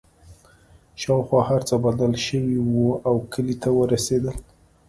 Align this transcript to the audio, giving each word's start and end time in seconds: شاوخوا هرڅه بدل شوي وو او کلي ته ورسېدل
شاوخوا 1.01 1.41
هرڅه 1.49 1.75
بدل 1.85 2.11
شوي 2.25 2.57
وو 2.61 2.89
او 3.07 3.15
کلي 3.33 3.55
ته 3.61 3.69
ورسېدل 3.77 4.35